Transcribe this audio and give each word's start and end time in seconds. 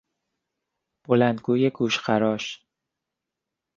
بلندگوی 1.07 1.69
گوشخراش 1.69 2.63